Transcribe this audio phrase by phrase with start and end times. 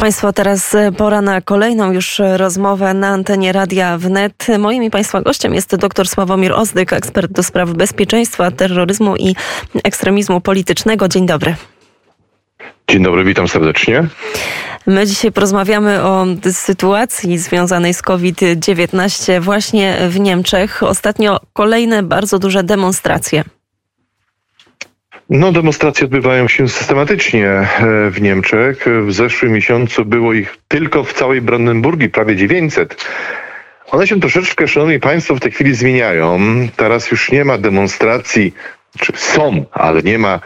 [0.00, 4.46] Państwo, teraz pora na kolejną już rozmowę na antenie Radia Wnet.
[4.58, 9.34] Moim i Państwa gościem jest dr Sławomir Ozdyk, ekspert do spraw bezpieczeństwa, terroryzmu i
[9.84, 11.08] ekstremizmu politycznego.
[11.08, 11.54] Dzień dobry.
[12.90, 14.06] Dzień dobry, witam serdecznie.
[14.86, 20.82] My dzisiaj porozmawiamy o sytuacji związanej z COVID-19 właśnie w Niemczech.
[20.82, 23.44] Ostatnio kolejne bardzo duże demonstracje.
[25.30, 27.66] No, demonstracje odbywają się systematycznie e,
[28.10, 28.84] w Niemczech.
[29.06, 33.08] W zeszłym miesiącu było ich tylko w całej Brandenburgii prawie 900.
[33.90, 36.40] One się troszeczkę, szanowni państwo, w tej chwili zmieniają.
[36.76, 38.54] Teraz już nie ma demonstracji,
[38.98, 40.40] czy są, ale nie ma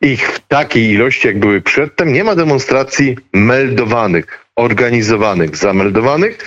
[0.00, 2.12] ich w takiej ilości, jak były przedtem.
[2.12, 6.38] Nie ma demonstracji meldowanych, organizowanych, zameldowanych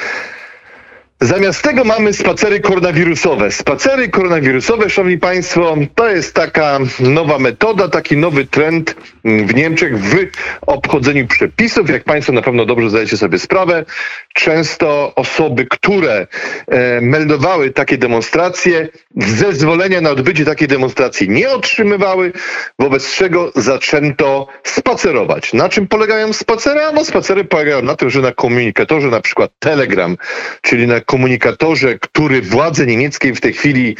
[1.24, 3.52] Zamiast tego mamy spacery koronawirusowe.
[3.52, 10.16] Spacery koronawirusowe, szanowni państwo, to jest taka nowa metoda, taki nowy trend w Niemczech w
[10.62, 11.90] obchodzeniu przepisów.
[11.90, 13.86] Jak państwo na pewno dobrze zdajecie sobie sprawę,
[14.34, 16.28] często osoby, które
[16.68, 22.32] e, meldowały takie demonstracje, zezwolenia na odbycie takiej demonstracji nie otrzymywały,
[22.80, 25.54] wobec czego zaczęto spacerować.
[25.54, 26.80] Na czym polegają spacery?
[26.94, 30.18] No spacery polegają na tym, że na komunikatorze na przykład Telegram,
[30.62, 33.98] czyli na komunikatorze, który władze niemieckie w tej chwili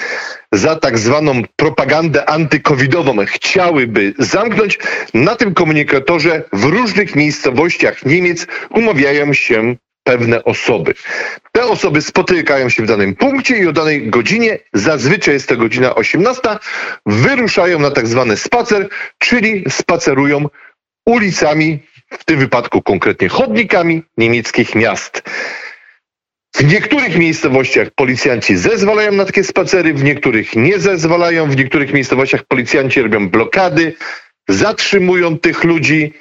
[0.52, 4.80] za tak zwaną propagandę antykowidową chciałyby zamknąć,
[5.14, 10.94] na tym komunikatorze w różnych miejscowościach Niemiec umawiają się pewne osoby.
[11.52, 15.96] Te osoby spotykają się w danym punkcie i o danej godzinie, zazwyczaj jest to godzina
[15.96, 16.42] 18,
[17.06, 20.46] wyruszają na tak zwany spacer, czyli spacerują
[21.06, 21.80] ulicami,
[22.20, 25.24] w tym wypadku konkretnie chodnikami niemieckich miast.
[26.56, 32.44] W niektórych miejscowościach policjanci zezwalają na takie spacery, w niektórych nie zezwalają, w niektórych miejscowościach
[32.44, 33.94] policjanci robią blokady,
[34.50, 36.14] zatrzymują tych ludzi,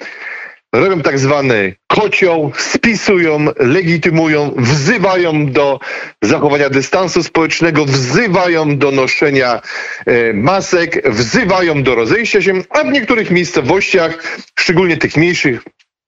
[0.73, 5.79] robią tak zwany kocioł, spisują, legitymują, wzywają do
[6.21, 9.61] zachowania dystansu społecznego, wzywają do noszenia
[10.05, 15.63] e, masek, wzywają do rozejścia się, a w niektórych miejscowościach, szczególnie tych mniejszych,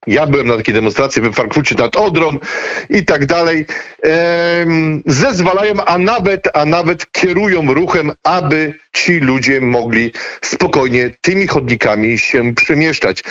[0.07, 2.37] ja byłem na takiej demonstracji we Frankfurcie nad Odrą
[2.89, 3.65] i tak dalej.
[5.05, 10.11] Zezwalają, a nawet, a nawet kierują ruchem, aby ci ludzie mogli
[10.41, 13.23] spokojnie tymi chodnikami się przemieszczać.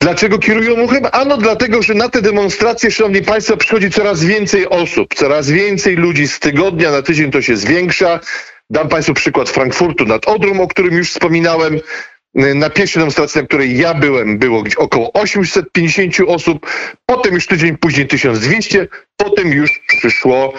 [0.00, 1.02] Dlaczego kierują ruchem?
[1.12, 6.28] Ano dlatego, że na te demonstracje, szanowni państwo, przychodzi coraz więcej osób, coraz więcej ludzi
[6.28, 8.20] z tygodnia na tydzień to się zwiększa.
[8.70, 11.80] Dam państwu przykład Frankfurtu nad Odrą, o którym już wspominałem.
[12.34, 16.66] Na pierwszej demonstracji, na której ja byłem, było około 850 osób,
[17.06, 20.52] potem już tydzień później 1200, potem już przyszło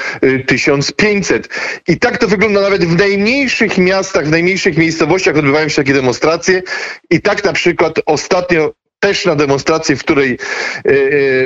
[0.47, 1.45] 1500.
[1.45, 1.49] Y,
[1.87, 6.63] I tak to wygląda nawet w najmniejszych miastach, w najmniejszych miejscowościach odbywają się takie demonstracje.
[7.09, 10.95] I tak na przykład ostatnio też na demonstracji, w której e, e,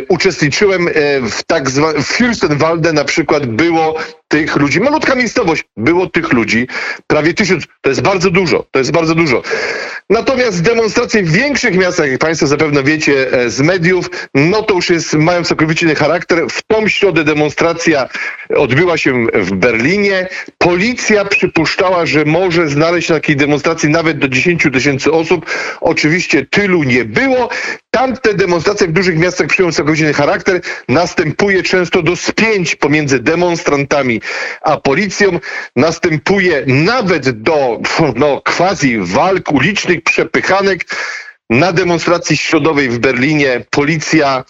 [0.10, 0.90] uczestniczyłem
[1.32, 3.96] w tak zwanym Fürstenwalde na przykład było
[4.30, 6.68] tych ludzi, malutka miejscowość, było tych ludzi
[7.08, 7.64] prawie tysiąc.
[7.82, 9.42] To jest bardzo dużo, to jest bardzo dużo.
[10.10, 14.90] Natomiast demonstracje w większych miastach, jak Państwo zapewne wiecie e, z mediów, no to już
[14.90, 16.46] jest, mają całkowicie inny charakter.
[16.50, 18.10] W tą środę demonstracja
[18.56, 20.28] odbyła się w Berlinie.
[20.58, 25.46] Policja przypuszczała, że może znaleźć na takiej demonstracji nawet do 10 tysięcy osób.
[25.82, 27.50] Oczywiście tylu nie było.
[27.92, 30.62] Tamte demonstracje w dużych miastach przyjmują całkowicie inny charakter.
[30.90, 34.19] Następuje często do spięć pomiędzy demonstrantami
[34.62, 35.40] a policją.
[35.76, 37.80] Następuje nawet do
[38.16, 40.86] no, quasi walk ulicznych, przepychanek.
[41.50, 44.44] Na demonstracji środowej w Berlinie policja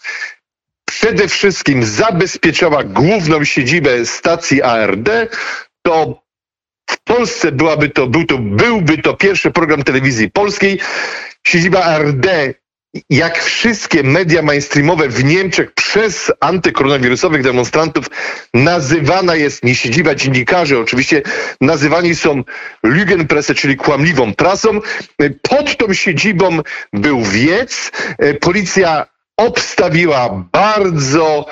[0.85, 5.09] przede wszystkim zabezpieczała główną siedzibę stacji ARD.
[5.81, 6.21] To
[6.89, 10.79] w Polsce byłaby to, był to, byłby to pierwszy program telewizji polskiej.
[11.43, 12.25] Siedziba ARD
[13.09, 18.05] jak wszystkie media mainstreamowe w Niemczech przez antykoronawirusowych demonstrantów
[18.53, 21.21] nazywana jest nie siedziba dziennikarzy, oczywiście
[21.61, 22.43] nazywani są
[22.85, 24.79] Lügenpresse, czyli kłamliwą prasą.
[25.41, 26.59] Pod tą siedzibą
[26.93, 27.91] był wiec.
[28.41, 29.05] Policja
[29.37, 31.45] obstawiła bardzo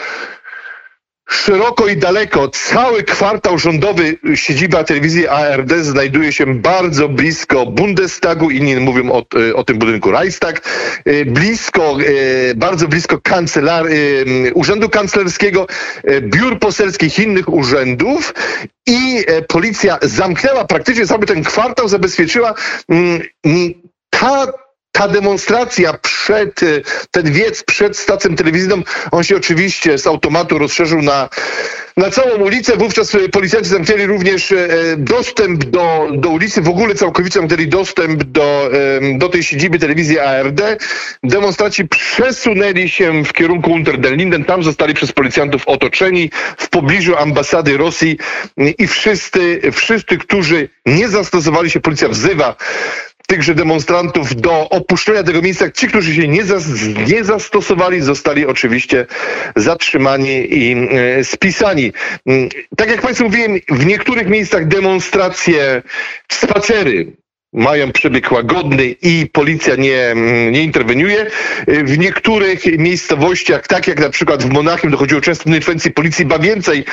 [1.30, 8.76] Szeroko i daleko, cały kwartał rządowy, siedziba telewizji ARD znajduje się bardzo blisko Bundestagu, inni
[8.76, 9.24] mówią o,
[9.56, 10.62] o tym budynku Reichstag,
[11.06, 11.98] e, blisko,
[12.52, 13.90] e, bardzo blisko kancelar, e,
[14.54, 15.68] Urzędu Kanclerskiego,
[16.22, 18.34] biur poselskich innych urzędów
[18.88, 22.54] i policja zamknęła praktycznie cały ten kwartał, zabezpieczyła.
[22.90, 23.22] Mm,
[24.10, 24.48] ta
[24.98, 26.60] ta demonstracja przed,
[27.12, 31.30] ten wiec przed stacją telewizyjną, on się oczywiście z automatu rozszerzył na,
[31.98, 32.78] na całą ulicę.
[32.78, 34.54] Wówczas policjanci zamknęli również
[34.98, 38.70] dostęp do, do ulicy, w ogóle całkowicie zamknęli dostęp do,
[39.18, 40.62] do tej siedziby telewizji ARD.
[41.24, 47.18] Demonstraci przesunęli się w kierunku Unter den Linden, tam zostali przez policjantów otoczeni w pobliżu
[47.18, 48.18] ambasady Rosji
[48.78, 52.56] i wszyscy, wszyscy, którzy nie zastosowali się, policja wzywa
[53.28, 55.72] tychże demonstrantów do opuszczenia tego miejsca.
[55.72, 56.44] Ci, którzy się nie,
[57.08, 59.06] nie zastosowali, zostali oczywiście
[59.56, 61.92] zatrzymani i e, spisani.
[62.26, 65.82] Mm, tak jak Państwu mówiłem, w niektórych miejscach demonstracje,
[66.32, 67.12] spacery,
[67.54, 71.26] mają przebieg łagodny i policja nie, mm, nie interweniuje.
[71.68, 76.40] W niektórych miejscowościach, tak jak na przykład w Monachium, dochodziło często do interwencji policji, ba
[76.40, 76.86] więcej,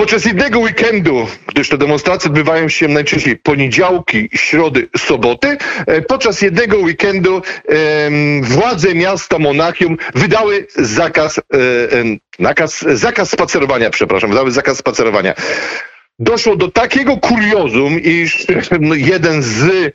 [0.00, 5.56] Podczas jednego weekendu, gdyż te demonstracje odbywają się najczęściej poniedziałki, środy, soboty,
[5.86, 7.42] e, podczas jednego weekendu
[8.42, 11.42] władze miasta Monachium wydały zakaz, e,
[12.38, 15.34] nakaz, zakaz spacerowania, przepraszam, wydały zakaz spacerowania.
[16.18, 18.46] Doszło do takiego kuriozum, iż
[19.12, 19.94] jeden z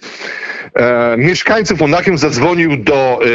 [0.76, 3.28] e, mieszkańców Monachium zadzwonił do e,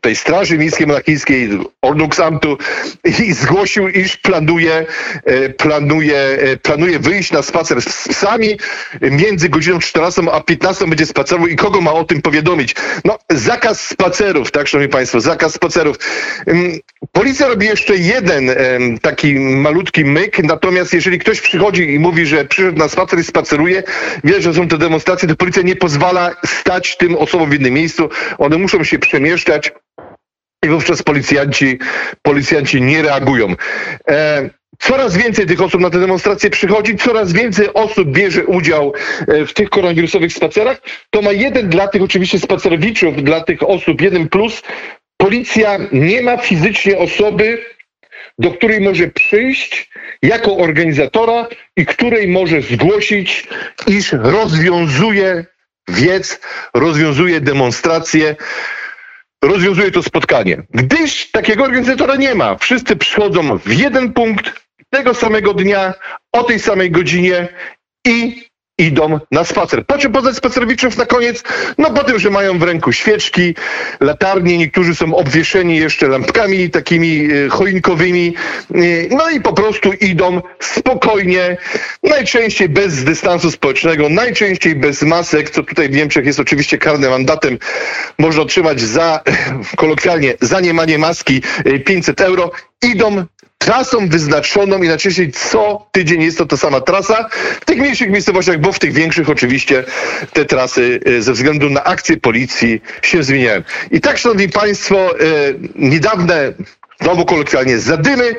[0.00, 0.86] tej Straży Miejskiej
[1.82, 2.58] Ordnungsamtu
[3.04, 4.86] i zgłosił, iż planuje,
[5.24, 8.58] e, planuje, e, planuje wyjść na spacer z psami.
[9.00, 12.74] Między godziną 14 a 15 będzie spacerował i kogo ma o tym powiadomić?
[13.04, 15.96] No, zakaz spacerów, tak, szanowni państwo, zakaz spacerów.
[17.12, 18.50] Policja robi jeszcze jeden
[19.02, 23.82] taki malutki myk, natomiast jeżeli ktoś przychodzi i mówi, że przyszedł na spacer i spaceruje,
[24.24, 28.08] wie, że są te demonstracje, to policja nie pozwala stać tym osobom w jednym miejscu.
[28.38, 29.72] One muszą się przemieszczać
[30.64, 31.78] i wówczas policjanci,
[32.22, 33.54] policjanci nie reagują.
[34.10, 38.92] E, Coraz więcej tych osób na te demonstracje przychodzi, coraz więcej osób bierze udział
[39.28, 40.80] e, w tych koronawirusowych spacerach.
[41.10, 44.62] To ma jeden dla tych oczywiście spacerowiczów, dla tych osób jeden plus.
[45.16, 47.64] Policja nie ma fizycznie osoby,
[48.38, 49.90] do której może przyjść
[50.22, 51.46] jako organizatora
[51.76, 53.46] i której może zgłosić,
[53.86, 55.44] iż rozwiązuje
[55.88, 56.40] wiec,
[56.74, 58.36] rozwiązuje demonstrację,
[59.44, 60.62] rozwiązuje to spotkanie.
[60.70, 62.56] Gdyż takiego organizatora nie ma.
[62.56, 65.94] Wszyscy przychodzą w jeden punkt tego samego dnia,
[66.32, 67.48] o tej samej godzinie
[68.06, 68.47] i
[68.78, 69.86] idą na spacer.
[69.86, 71.42] Po czym poznać spacerowiczów na koniec?
[71.78, 73.54] No po tym, że mają w ręku świeczki,
[74.00, 78.34] latarnie, niektórzy są obwieszeni jeszcze lampkami takimi e, choinkowymi,
[78.74, 78.78] e,
[79.10, 81.56] no i po prostu idą spokojnie,
[82.02, 87.58] najczęściej bez dystansu społecznego, najczęściej bez masek, co tutaj w Niemczech jest oczywiście karnym mandatem.
[88.18, 89.20] Można otrzymać za,
[89.76, 91.42] kolokwialnie, za niemanie maski
[91.84, 92.50] 500 e, euro.
[92.82, 93.24] Idą
[93.58, 97.28] trasą wyznaczoną i najczęściej co tydzień jest to ta sama trasa.
[97.60, 99.84] W tych mniejszych miejscowościach, bo w tych większych oczywiście
[100.32, 103.62] te trasy e, ze względu na akcję policji się zmieniają.
[103.90, 105.24] I tak, szanowni państwo, e,
[105.74, 106.52] niedawne,
[107.00, 108.34] znowu kolokwialnie, zadymy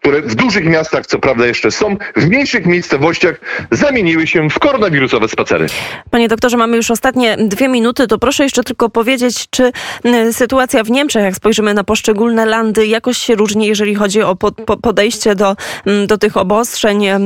[0.00, 5.28] które w dużych miastach, co prawda jeszcze są, w mniejszych miejscowościach zamieniły się w koronawirusowe
[5.28, 5.66] spacery.
[6.10, 9.72] Panie doktorze, mamy już ostatnie dwie minuty, to proszę jeszcze tylko powiedzieć, czy
[10.32, 14.36] sytuacja w Niemczech, jak spojrzymy na poszczególne landy, jakoś się różni, jeżeli chodzi o
[14.82, 15.56] podejście do,
[16.06, 17.18] do tych obostrzeń e,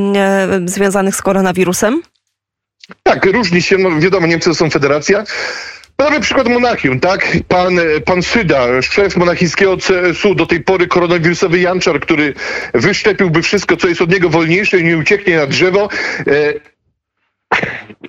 [0.65, 2.03] związanych z koronawirusem?
[3.03, 3.79] Tak, różni się.
[3.79, 5.25] No wiadomo, Niemcy to są federacja.
[5.97, 7.29] Podamy przykład Monachium, tak?
[7.49, 12.35] Pan, pan Syda, szef monachijskiego CSU, do tej pory koronawirusowy Janczar, który
[12.75, 15.89] wyszczepiłby wszystko, co jest od niego wolniejsze i nie ucieknie na drzewo.
[16.27, 16.55] E,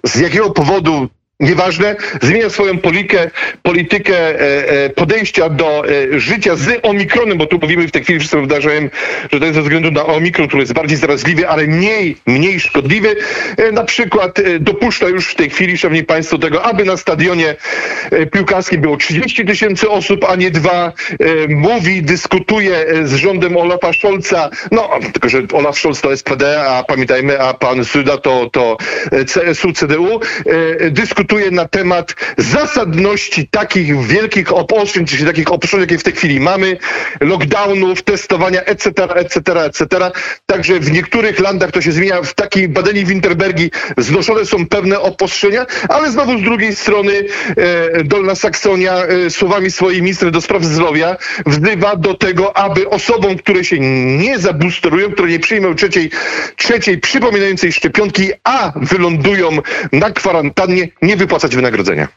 [0.03, 1.09] z jakiego powodu
[1.39, 3.29] Nieważne, zmienia swoją politykę,
[3.63, 8.19] politykę e, e, podejścia do e, życia z omikronem, bo tu mówimy w tej chwili
[8.19, 8.89] wszyscy wydarzają,
[9.31, 13.15] że to jest ze względu na omikron, który jest bardziej zaraźliwy, ale mniej, mniej szkodliwy.
[13.73, 17.55] Na przykład dopuszcza już w tej chwili, szanowni państwo, tego, aby na stadionie
[18.31, 20.93] piłkarskim było 30 tysięcy osób, a nie dwa.
[21.49, 27.41] Mówi, dyskutuje z rządem Olafa Scholza, no, tylko że Olaf Scholz to SPD, a pamiętajmy,
[27.41, 28.77] a pan Suda to, to
[29.33, 30.19] CSU, CDU,
[30.91, 36.39] dyskutuje dyskutuje na temat zasadności takich wielkich obostrzeń, czy takich obostrzeń, jakie w tej chwili
[36.39, 36.77] mamy,
[37.19, 40.11] lockdownów, testowania, etc., etc., etc.
[40.45, 42.21] Także w niektórych landach to się zmienia.
[42.21, 47.13] W takiej badanii Winterbergi znoszone są pewne obostrzenia, ale znowu z drugiej strony
[47.57, 53.37] e, Dolna Saksonia e, słowami swojej ministry do spraw zdrowia wzywa do tego, aby osobom,
[53.37, 53.79] które się
[54.17, 56.09] nie zabusterują, które nie przyjmą trzeciej,
[56.55, 59.49] trzeciej przypominającej szczepionki, a wylądują
[59.91, 62.07] na kwarantannie, nie wypłacać wynagrodzenia.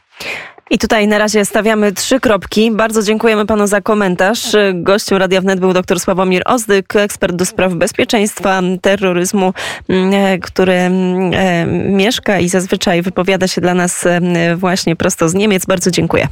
[0.71, 2.71] I tutaj na razie stawiamy trzy kropki.
[2.71, 4.55] Bardzo dziękujemy panu za komentarz.
[4.73, 9.53] Gościem Radia Wnet był dr Sławomir Ozdyk, ekspert do spraw bezpieczeństwa, terroryzmu,
[9.89, 15.33] mm, który mm, e, mieszka i zazwyczaj wypowiada się dla nas e, właśnie prosto z
[15.33, 15.65] Niemiec.
[15.65, 16.27] Bardzo dziękuję.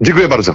[0.00, 0.52] Dziękuję bardzo.